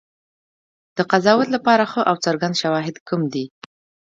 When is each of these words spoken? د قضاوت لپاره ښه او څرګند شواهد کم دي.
د 0.97 0.99
قضاوت 1.11 1.49
لپاره 1.55 1.83
ښه 1.91 2.01
او 2.09 2.15
څرګند 2.25 2.59
شواهد 2.61 2.95
کم 3.07 3.21
دي. 3.33 3.45